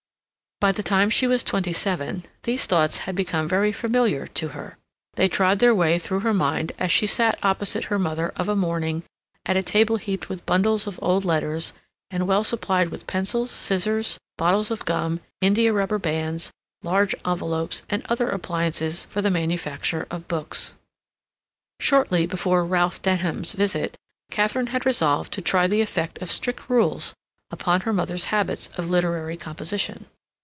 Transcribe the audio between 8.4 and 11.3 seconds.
a morning at a table heaped with bundles of old